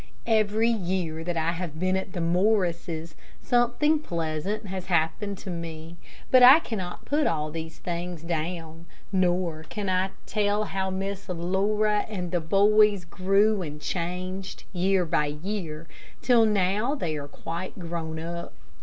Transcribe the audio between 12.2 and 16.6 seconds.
the boys grew and changed, year by year, till